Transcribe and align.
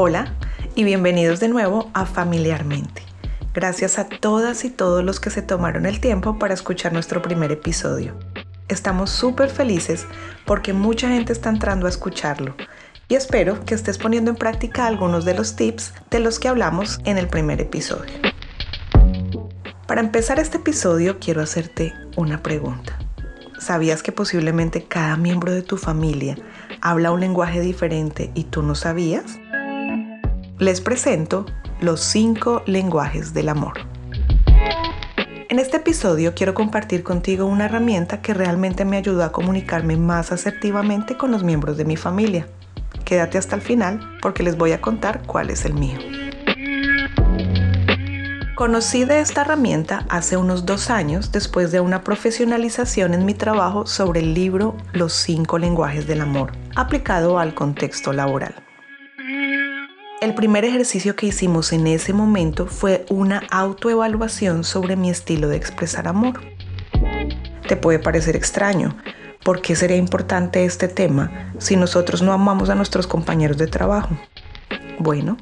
Hola 0.00 0.32
y 0.76 0.84
bienvenidos 0.84 1.40
de 1.40 1.48
nuevo 1.48 1.90
a 1.92 2.06
Familiarmente. 2.06 3.02
Gracias 3.52 3.98
a 3.98 4.08
todas 4.08 4.64
y 4.64 4.70
todos 4.70 5.02
los 5.02 5.18
que 5.18 5.28
se 5.28 5.42
tomaron 5.42 5.86
el 5.86 5.98
tiempo 5.98 6.38
para 6.38 6.54
escuchar 6.54 6.92
nuestro 6.92 7.20
primer 7.20 7.50
episodio. 7.50 8.16
Estamos 8.68 9.10
súper 9.10 9.50
felices 9.50 10.06
porque 10.46 10.72
mucha 10.72 11.08
gente 11.08 11.32
está 11.32 11.48
entrando 11.48 11.86
a 11.86 11.88
escucharlo 11.90 12.54
y 13.08 13.16
espero 13.16 13.64
que 13.64 13.74
estés 13.74 13.98
poniendo 13.98 14.30
en 14.30 14.36
práctica 14.36 14.86
algunos 14.86 15.24
de 15.24 15.34
los 15.34 15.56
tips 15.56 15.92
de 16.12 16.20
los 16.20 16.38
que 16.38 16.46
hablamos 16.46 17.00
en 17.04 17.18
el 17.18 17.26
primer 17.26 17.60
episodio. 17.60 18.14
Para 19.88 20.00
empezar 20.00 20.38
este 20.38 20.58
episodio 20.58 21.18
quiero 21.18 21.42
hacerte 21.42 21.92
una 22.14 22.40
pregunta. 22.40 22.96
¿Sabías 23.58 24.04
que 24.04 24.12
posiblemente 24.12 24.84
cada 24.84 25.16
miembro 25.16 25.50
de 25.50 25.62
tu 25.62 25.76
familia 25.76 26.36
habla 26.80 27.10
un 27.10 27.18
lenguaje 27.18 27.60
diferente 27.60 28.30
y 28.34 28.44
tú 28.44 28.62
no 28.62 28.76
sabías? 28.76 29.40
Les 30.58 30.80
presento 30.80 31.46
los 31.80 32.00
cinco 32.00 32.64
lenguajes 32.66 33.32
del 33.32 33.48
amor. 33.48 33.74
En 35.48 35.60
este 35.60 35.76
episodio 35.76 36.34
quiero 36.34 36.52
compartir 36.52 37.04
contigo 37.04 37.46
una 37.46 37.66
herramienta 37.66 38.20
que 38.22 38.34
realmente 38.34 38.84
me 38.84 38.96
ayudó 38.96 39.22
a 39.22 39.30
comunicarme 39.30 39.96
más 39.96 40.32
asertivamente 40.32 41.16
con 41.16 41.30
los 41.30 41.44
miembros 41.44 41.76
de 41.76 41.84
mi 41.84 41.96
familia. 41.96 42.48
Quédate 43.04 43.38
hasta 43.38 43.54
el 43.54 43.62
final 43.62 44.18
porque 44.20 44.42
les 44.42 44.58
voy 44.58 44.72
a 44.72 44.80
contar 44.80 45.22
cuál 45.28 45.50
es 45.50 45.64
el 45.64 45.74
mío. 45.74 46.00
Conocí 48.56 49.04
de 49.04 49.20
esta 49.20 49.42
herramienta 49.42 50.06
hace 50.08 50.36
unos 50.36 50.66
dos 50.66 50.90
años 50.90 51.30
después 51.30 51.70
de 51.70 51.78
una 51.78 52.02
profesionalización 52.02 53.14
en 53.14 53.24
mi 53.24 53.34
trabajo 53.34 53.86
sobre 53.86 54.18
el 54.18 54.34
libro 54.34 54.76
Los 54.92 55.12
cinco 55.12 55.56
lenguajes 55.56 56.08
del 56.08 56.20
amor, 56.20 56.50
aplicado 56.74 57.38
al 57.38 57.54
contexto 57.54 58.12
laboral. 58.12 58.67
El 60.28 60.34
primer 60.34 60.66
ejercicio 60.66 61.16
que 61.16 61.24
hicimos 61.24 61.72
en 61.72 61.86
ese 61.86 62.12
momento 62.12 62.66
fue 62.66 63.06
una 63.08 63.44
autoevaluación 63.50 64.62
sobre 64.62 64.94
mi 64.94 65.08
estilo 65.08 65.48
de 65.48 65.56
expresar 65.56 66.06
amor. 66.06 66.42
Te 67.66 67.78
puede 67.78 67.98
parecer 67.98 68.36
extraño, 68.36 68.94
¿por 69.42 69.62
qué 69.62 69.74
sería 69.74 69.96
importante 69.96 70.66
este 70.66 70.86
tema 70.86 71.50
si 71.56 71.76
nosotros 71.76 72.20
no 72.20 72.34
amamos 72.34 72.68
a 72.68 72.74
nuestros 72.74 73.06
compañeros 73.06 73.56
de 73.56 73.68
trabajo? 73.68 74.18
Bueno, 74.98 75.38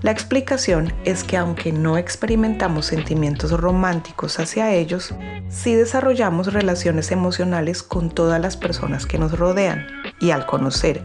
la 0.00 0.12
explicación 0.12 0.94
es 1.04 1.24
que 1.24 1.36
aunque 1.36 1.70
no 1.70 1.98
experimentamos 1.98 2.86
sentimientos 2.86 3.50
románticos 3.50 4.38
hacia 4.38 4.72
ellos, 4.72 5.14
sí 5.50 5.74
desarrollamos 5.74 6.54
relaciones 6.54 7.12
emocionales 7.12 7.82
con 7.82 8.08
todas 8.08 8.40
las 8.40 8.56
personas 8.56 9.04
que 9.04 9.18
nos 9.18 9.38
rodean. 9.38 9.86
Y 10.20 10.30
al 10.30 10.46
conocer 10.46 11.02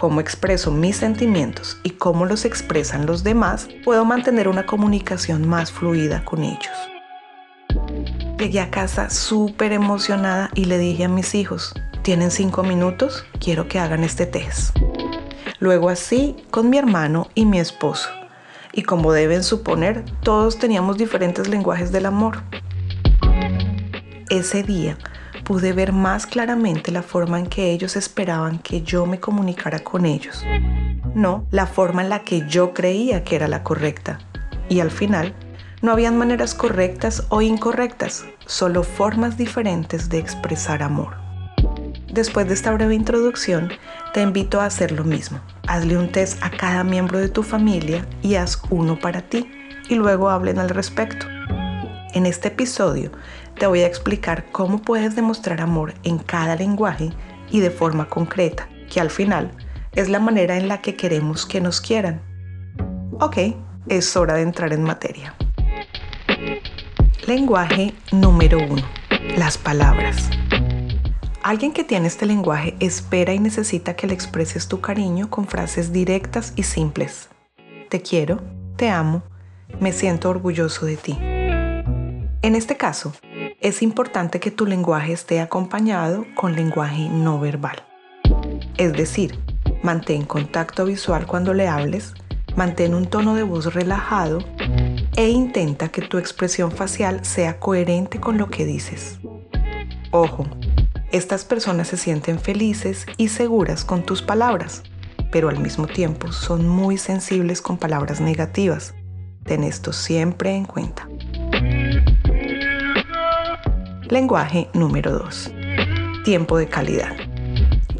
cómo 0.00 0.22
expreso 0.22 0.70
mis 0.70 0.96
sentimientos 0.96 1.78
y 1.82 1.90
cómo 1.90 2.24
los 2.24 2.46
expresan 2.46 3.04
los 3.04 3.22
demás, 3.22 3.68
puedo 3.84 4.06
mantener 4.06 4.48
una 4.48 4.64
comunicación 4.64 5.46
más 5.46 5.70
fluida 5.70 6.24
con 6.24 6.42
ellos. 6.42 6.72
Llegué 8.38 8.60
a 8.60 8.70
casa 8.70 9.10
súper 9.10 9.72
emocionada 9.72 10.48
y 10.54 10.64
le 10.64 10.78
dije 10.78 11.04
a 11.04 11.08
mis 11.10 11.34
hijos, 11.34 11.74
¿tienen 12.00 12.30
cinco 12.30 12.62
minutos? 12.62 13.26
Quiero 13.40 13.68
que 13.68 13.78
hagan 13.78 14.02
este 14.02 14.24
test. 14.24 14.74
Luego 15.58 15.90
así 15.90 16.34
con 16.50 16.70
mi 16.70 16.78
hermano 16.78 17.28
y 17.34 17.44
mi 17.44 17.60
esposo. 17.60 18.08
Y 18.72 18.84
como 18.84 19.12
deben 19.12 19.42
suponer, 19.42 20.06
todos 20.22 20.58
teníamos 20.58 20.96
diferentes 20.96 21.46
lenguajes 21.46 21.92
del 21.92 22.06
amor. 22.06 22.42
Ese 24.30 24.62
día 24.62 24.96
pude 25.50 25.72
ver 25.72 25.92
más 25.92 26.28
claramente 26.28 26.92
la 26.92 27.02
forma 27.02 27.40
en 27.40 27.48
que 27.48 27.72
ellos 27.72 27.96
esperaban 27.96 28.60
que 28.60 28.82
yo 28.82 29.04
me 29.04 29.18
comunicara 29.18 29.80
con 29.80 30.06
ellos, 30.06 30.44
no 31.16 31.44
la 31.50 31.66
forma 31.66 32.02
en 32.02 32.08
la 32.08 32.20
que 32.20 32.46
yo 32.46 32.72
creía 32.72 33.24
que 33.24 33.34
era 33.34 33.48
la 33.48 33.64
correcta. 33.64 34.20
Y 34.68 34.78
al 34.78 34.92
final, 34.92 35.34
no 35.82 35.90
habían 35.90 36.16
maneras 36.16 36.54
correctas 36.54 37.26
o 37.30 37.42
incorrectas, 37.42 38.26
solo 38.46 38.84
formas 38.84 39.36
diferentes 39.36 40.08
de 40.08 40.18
expresar 40.18 40.84
amor. 40.84 41.16
Después 42.12 42.46
de 42.46 42.54
esta 42.54 42.70
breve 42.70 42.94
introducción, 42.94 43.72
te 44.14 44.22
invito 44.22 44.60
a 44.60 44.66
hacer 44.66 44.92
lo 44.92 45.02
mismo. 45.02 45.40
Hazle 45.66 45.98
un 45.98 46.12
test 46.12 46.40
a 46.44 46.50
cada 46.50 46.84
miembro 46.84 47.18
de 47.18 47.28
tu 47.28 47.42
familia 47.42 48.06
y 48.22 48.36
haz 48.36 48.62
uno 48.70 49.00
para 49.00 49.22
ti 49.22 49.50
y 49.88 49.96
luego 49.96 50.30
hablen 50.30 50.60
al 50.60 50.68
respecto. 50.68 51.26
En 52.12 52.26
este 52.26 52.48
episodio 52.48 53.10
te 53.60 53.66
voy 53.66 53.82
a 53.82 53.86
explicar 53.86 54.46
cómo 54.52 54.80
puedes 54.80 55.14
demostrar 55.14 55.60
amor 55.60 55.92
en 56.02 56.18
cada 56.18 56.56
lenguaje 56.56 57.10
y 57.50 57.60
de 57.60 57.70
forma 57.70 58.08
concreta, 58.08 58.70
que 58.90 59.00
al 59.00 59.10
final 59.10 59.50
es 59.92 60.08
la 60.08 60.18
manera 60.18 60.56
en 60.56 60.66
la 60.66 60.80
que 60.80 60.96
queremos 60.96 61.44
que 61.44 61.60
nos 61.60 61.82
quieran. 61.82 62.22
Ok, 63.20 63.36
es 63.86 64.16
hora 64.16 64.36
de 64.36 64.42
entrar 64.42 64.72
en 64.72 64.82
materia. 64.82 65.34
Lenguaje 67.26 67.92
número 68.12 68.60
uno. 68.66 68.82
Las 69.36 69.58
palabras. 69.58 70.30
Alguien 71.42 71.72
que 71.74 71.84
tiene 71.84 72.06
este 72.06 72.24
lenguaje 72.24 72.76
espera 72.80 73.34
y 73.34 73.40
necesita 73.40 73.94
que 73.94 74.06
le 74.06 74.14
expreses 74.14 74.68
tu 74.68 74.80
cariño 74.80 75.28
con 75.28 75.46
frases 75.46 75.92
directas 75.92 76.54
y 76.56 76.62
simples. 76.62 77.28
Te 77.90 78.00
quiero, 78.00 78.40
te 78.76 78.88
amo, 78.88 79.22
me 79.80 79.92
siento 79.92 80.30
orgulloso 80.30 80.86
de 80.86 80.96
ti. 80.96 81.18
En 82.42 82.54
este 82.54 82.78
caso, 82.78 83.12
es 83.60 83.82
importante 83.82 84.40
que 84.40 84.50
tu 84.50 84.64
lenguaje 84.64 85.12
esté 85.12 85.40
acompañado 85.40 86.24
con 86.34 86.56
lenguaje 86.56 87.10
no 87.10 87.38
verbal. 87.38 87.84
Es 88.78 88.94
decir, 88.94 89.38
mantén 89.82 90.24
contacto 90.24 90.86
visual 90.86 91.26
cuando 91.26 91.52
le 91.52 91.68
hables, 91.68 92.14
mantén 92.56 92.94
un 92.94 93.06
tono 93.06 93.34
de 93.34 93.42
voz 93.42 93.74
relajado 93.74 94.38
e 95.14 95.28
intenta 95.28 95.88
que 95.88 96.00
tu 96.00 96.16
expresión 96.16 96.72
facial 96.72 97.22
sea 97.22 97.58
coherente 97.58 98.18
con 98.18 98.38
lo 98.38 98.48
que 98.48 98.64
dices. 98.64 99.20
Ojo, 100.10 100.46
estas 101.12 101.44
personas 101.44 101.88
se 101.88 101.98
sienten 101.98 102.38
felices 102.38 103.04
y 103.18 103.28
seguras 103.28 103.84
con 103.84 104.04
tus 104.04 104.22
palabras, 104.22 104.82
pero 105.30 105.50
al 105.50 105.58
mismo 105.58 105.86
tiempo 105.86 106.32
son 106.32 106.66
muy 106.66 106.96
sensibles 106.96 107.60
con 107.60 107.76
palabras 107.76 108.22
negativas. 108.22 108.94
Ten 109.44 109.64
esto 109.64 109.92
siempre 109.92 110.54
en 110.54 110.64
cuenta. 110.64 111.08
Lenguaje 114.10 114.68
número 114.74 115.12
2. 115.12 115.52
Tiempo 116.24 116.58
de 116.58 116.66
calidad. 116.66 117.14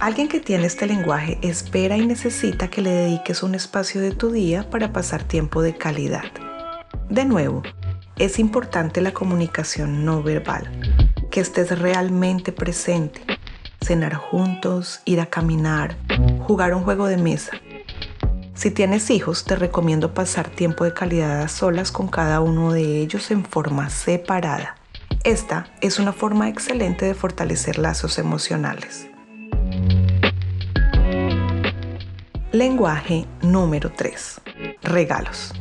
Alguien 0.00 0.26
que 0.28 0.40
tiene 0.40 0.64
este 0.64 0.86
lenguaje 0.86 1.36
espera 1.42 1.98
y 1.98 2.06
necesita 2.06 2.68
que 2.68 2.80
le 2.80 2.88
dediques 2.88 3.42
un 3.42 3.54
espacio 3.54 4.00
de 4.00 4.12
tu 4.12 4.30
día 4.30 4.70
para 4.70 4.90
pasar 4.90 5.22
tiempo 5.22 5.60
de 5.60 5.76
calidad. 5.76 6.24
De 7.10 7.26
nuevo, 7.26 7.62
es 8.16 8.38
importante 8.38 9.02
la 9.02 9.12
comunicación 9.12 10.06
no 10.06 10.22
verbal, 10.22 10.70
que 11.30 11.40
estés 11.40 11.78
realmente 11.78 12.52
presente, 12.52 13.20
cenar 13.82 14.14
juntos, 14.14 15.02
ir 15.04 15.20
a 15.20 15.26
caminar, 15.26 15.98
jugar 16.46 16.74
un 16.74 16.84
juego 16.84 17.06
de 17.06 17.18
mesa. 17.18 17.52
Si 18.54 18.70
tienes 18.70 19.10
hijos, 19.10 19.44
te 19.44 19.56
recomiendo 19.56 20.14
pasar 20.14 20.48
tiempo 20.48 20.84
de 20.84 20.94
calidad 20.94 21.42
a 21.42 21.48
solas 21.48 21.92
con 21.92 22.08
cada 22.08 22.40
uno 22.40 22.72
de 22.72 23.02
ellos 23.02 23.30
en 23.30 23.44
forma 23.44 23.90
separada. 23.90 24.77
Esta 25.24 25.66
es 25.80 25.98
una 25.98 26.12
forma 26.12 26.48
excelente 26.48 27.04
de 27.04 27.14
fortalecer 27.14 27.78
lazos 27.78 28.20
emocionales. 28.20 29.08
Lenguaje 32.52 33.26
número 33.42 33.90
3. 33.90 34.40
Regalos. 34.82 35.52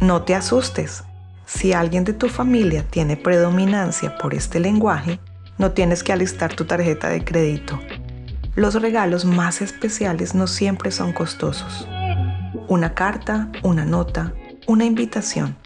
No 0.00 0.22
te 0.22 0.34
asustes. 0.34 1.04
Si 1.46 1.72
alguien 1.72 2.02
de 2.02 2.14
tu 2.14 2.28
familia 2.28 2.84
tiene 2.90 3.16
predominancia 3.16 4.18
por 4.18 4.34
este 4.34 4.58
lenguaje, 4.58 5.20
no 5.56 5.70
tienes 5.70 6.02
que 6.02 6.12
alistar 6.12 6.52
tu 6.54 6.64
tarjeta 6.64 7.08
de 7.08 7.24
crédito. 7.24 7.78
Los 8.56 8.74
regalos 8.74 9.24
más 9.24 9.62
especiales 9.62 10.34
no 10.34 10.48
siempre 10.48 10.90
son 10.90 11.12
costosos. 11.12 11.88
Una 12.66 12.94
carta, 12.94 13.50
una 13.62 13.84
nota, 13.84 14.34
una 14.66 14.84
invitación 14.84 15.56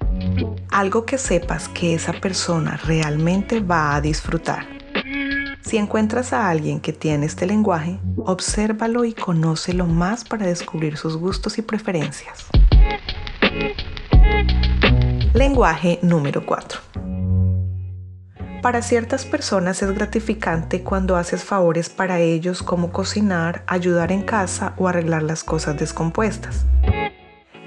algo 0.78 1.04
que 1.04 1.18
sepas 1.18 1.68
que 1.68 1.92
esa 1.92 2.12
persona 2.12 2.76
realmente 2.76 3.58
va 3.58 3.96
a 3.96 4.00
disfrutar. 4.00 4.64
Si 5.60 5.76
encuentras 5.76 6.32
a 6.32 6.48
alguien 6.48 6.78
que 6.78 6.92
tiene 6.92 7.26
este 7.26 7.46
lenguaje, 7.46 7.98
obsérvalo 8.16 9.04
y 9.04 9.12
conócelo 9.12 9.86
más 9.86 10.22
para 10.24 10.46
descubrir 10.46 10.96
sus 10.96 11.16
gustos 11.16 11.58
y 11.58 11.62
preferencias. 11.62 12.46
Lenguaje 15.34 15.98
número 16.02 16.46
4. 16.46 16.78
Para 18.62 18.80
ciertas 18.80 19.24
personas 19.24 19.82
es 19.82 19.90
gratificante 19.90 20.84
cuando 20.84 21.16
haces 21.16 21.42
favores 21.42 21.88
para 21.88 22.20
ellos 22.20 22.62
como 22.62 22.92
cocinar, 22.92 23.64
ayudar 23.66 24.12
en 24.12 24.22
casa 24.22 24.74
o 24.76 24.86
arreglar 24.86 25.24
las 25.24 25.42
cosas 25.42 25.76
descompuestas. 25.76 26.66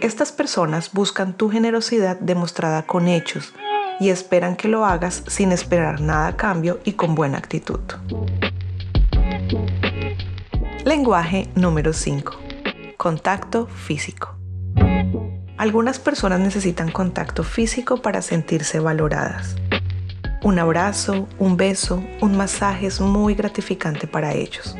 Estas 0.01 0.31
personas 0.31 0.91
buscan 0.93 1.37
tu 1.37 1.51
generosidad 1.51 2.19
demostrada 2.19 2.87
con 2.87 3.07
hechos 3.07 3.53
y 3.99 4.09
esperan 4.09 4.55
que 4.55 4.67
lo 4.67 4.83
hagas 4.83 5.23
sin 5.27 5.51
esperar 5.51 6.01
nada 6.01 6.25
a 6.25 6.35
cambio 6.35 6.79
y 6.83 6.93
con 6.93 7.13
buena 7.13 7.37
actitud. 7.37 7.79
Lenguaje 10.85 11.49
número 11.53 11.93
5. 11.93 12.33
Contacto 12.97 13.67
físico. 13.67 14.35
Algunas 15.55 15.99
personas 15.99 16.39
necesitan 16.39 16.91
contacto 16.91 17.43
físico 17.43 18.01
para 18.01 18.23
sentirse 18.23 18.79
valoradas. 18.79 19.55
Un 20.41 20.57
abrazo, 20.57 21.27
un 21.37 21.57
beso, 21.57 22.03
un 22.21 22.35
masaje 22.35 22.87
es 22.87 22.99
muy 23.01 23.35
gratificante 23.35 24.07
para 24.07 24.33
ellos. 24.33 24.75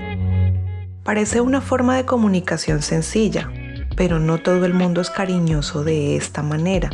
Parece 1.03 1.41
una 1.41 1.61
forma 1.61 1.95
de 1.95 2.05
comunicación 2.05 2.81
sencilla, 2.81 3.51
pero 3.95 4.19
no 4.19 4.37
todo 4.37 4.65
el 4.65 4.73
mundo 4.73 5.01
es 5.01 5.09
cariñoso 5.09 5.83
de 5.83 6.15
esta 6.15 6.43
manera. 6.43 6.89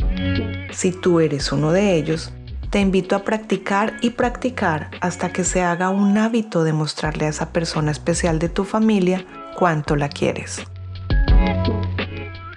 Si 0.72 0.92
tú 0.92 1.20
eres 1.20 1.52
uno 1.52 1.72
de 1.72 1.94
ellos, 1.94 2.32
te 2.70 2.80
invito 2.80 3.16
a 3.16 3.24
practicar 3.24 3.94
y 4.02 4.10
practicar 4.10 4.90
hasta 5.00 5.32
que 5.32 5.44
se 5.44 5.62
haga 5.62 5.88
un 5.88 6.18
hábito 6.18 6.64
de 6.64 6.72
mostrarle 6.72 7.26
a 7.26 7.30
esa 7.30 7.52
persona 7.52 7.90
especial 7.90 8.38
de 8.38 8.48
tu 8.48 8.64
familia 8.64 9.24
cuánto 9.56 9.96
la 9.96 10.08
quieres. 10.08 10.62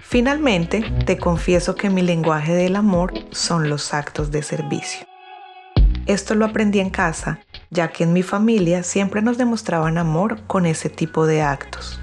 Finalmente, 0.01 0.81
te 1.05 1.17
confieso 1.17 1.75
que 1.75 1.89
mi 1.89 2.01
lenguaje 2.01 2.53
del 2.53 2.75
amor 2.75 3.13
son 3.31 3.69
los 3.69 3.93
actos 3.93 4.29
de 4.29 4.43
servicio. 4.43 5.07
Esto 6.05 6.35
lo 6.35 6.45
aprendí 6.45 6.81
en 6.81 6.89
casa, 6.89 7.39
ya 7.69 7.87
que 7.87 8.03
en 8.03 8.11
mi 8.11 8.21
familia 8.21 8.83
siempre 8.83 9.21
nos 9.21 9.37
demostraban 9.37 9.97
amor 9.97 10.41
con 10.47 10.65
ese 10.65 10.89
tipo 10.89 11.25
de 11.25 11.41
actos. 11.41 12.01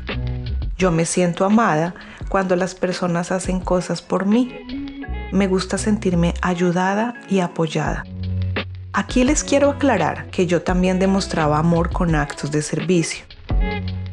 Yo 0.79 0.91
me 0.91 1.05
siento 1.05 1.45
amada 1.45 1.95
cuando 2.29 2.57
las 2.57 2.75
personas 2.75 3.33
hacen 3.33 3.61
cosas 3.61 4.03
por 4.03 4.27
mí. 4.27 4.55
Me 5.33 5.47
gusta 5.47 5.79
sentirme 5.79 6.35
ayudada 6.41 7.15
y 7.29 7.41
apoyada. 7.41 8.05
Aquí 8.93 9.25
les 9.25 9.45
quiero 9.45 9.71
aclarar 9.71 10.31
que 10.31 10.47
yo 10.47 10.63
también 10.63 10.99
demostraba 10.99 11.59
amor 11.59 11.91
con 11.91 12.15
actos 12.15 12.51
de 12.51 12.63
servicio 12.63 13.25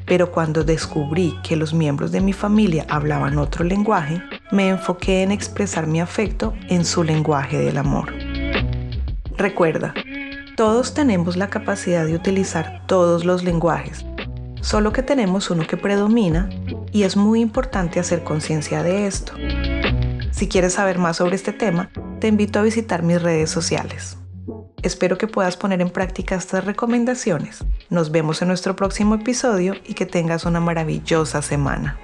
pero 0.06 0.32
cuando 0.32 0.64
descubrí 0.64 1.38
que 1.44 1.56
los 1.56 1.74
miembros 1.74 2.12
de 2.12 2.22
mi 2.22 2.34
familia 2.34 2.86
hablaban 2.90 3.38
otro 3.38 3.66
lenguaje, 3.66 4.22
me 4.52 4.70
enfoqué 4.70 5.24
en 5.24 5.32
expresar 5.32 5.88
mi 5.88 6.00
afecto 6.00 6.54
en 6.70 6.86
su 6.86 7.04
lenguaje 7.04 7.58
del 7.58 7.78
amor. 7.78 8.14
Recuerda, 9.38 9.94
todos 10.56 10.94
tenemos 10.94 11.36
la 11.36 11.50
capacidad 11.50 12.06
de 12.06 12.16
utilizar 12.16 12.84
todos 12.88 13.26
los 13.26 13.44
lenguajes, 13.44 14.06
solo 14.66 14.92
que 14.92 15.04
tenemos 15.04 15.52
uno 15.52 15.68
que 15.68 15.78
predomina 15.78 16.50
y 16.92 17.04
es 17.04 17.16
muy 17.16 17.40
importante 17.40 18.00
hacer 18.00 18.24
conciencia 18.24 18.82
de 18.82 19.06
esto. 19.06 19.34
Si 20.32 20.50
quieres 20.50 20.74
saber 20.74 20.98
más 20.98 21.18
sobre 21.18 21.36
este 21.36 21.54
tema, 21.54 21.92
te 22.20 22.28
invito 22.28 22.58
a 22.58 22.64
visitar 22.64 23.04
mis 23.04 23.22
redes 23.22 23.52
sociales. 23.52 24.18
Espero 24.82 25.20
que 25.20 25.28
puedas 25.28 25.56
poner 25.56 25.82
en 25.82 25.92
práctica 25.92 26.36
estas 26.36 26.66
recomendaciones. 26.66 27.64
Nos 27.92 28.12
vemos 28.12 28.42
en 28.42 28.48
nuestro 28.48 28.76
próximo 28.76 29.14
episodio 29.16 29.76
y 29.86 29.94
que 29.94 30.08
tengas 30.08 30.46
una 30.46 30.60
maravillosa 30.60 31.44
semana. 31.44 32.00